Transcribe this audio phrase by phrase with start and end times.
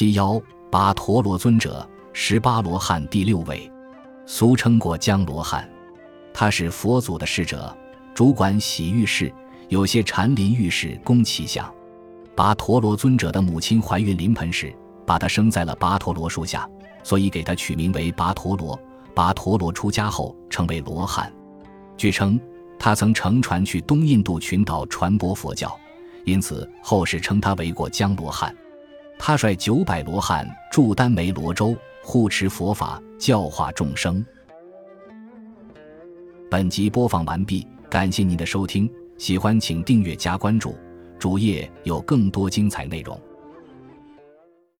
[0.00, 3.70] 七幺跋陀罗尊者，十八罗汉第六位，
[4.24, 5.70] 俗称过江罗汉。
[6.32, 7.76] 他是佛祖的侍者，
[8.14, 9.30] 主管洗浴室，
[9.68, 11.70] 有些禅林浴室供其享。
[12.34, 14.74] 跋陀罗尊者的母亲怀孕临盆时，
[15.04, 16.66] 把他生在了跋陀罗树下，
[17.02, 18.80] 所以给他取名为跋陀罗。
[19.14, 21.30] 跋陀罗出家后成为罗汉。
[21.98, 22.40] 据称，
[22.78, 25.78] 他曾乘船去东印度群岛传播佛教，
[26.24, 28.56] 因此后世称他为过江罗汉。
[29.22, 34.24] 他率九百罗汉驻丹梅罗州，护持佛法，教化众生。
[36.50, 40.74] 本集播放完毕，感谢您的收听，喜欢请订阅加关注，
[41.18, 43.20] 主页有更多精彩内容。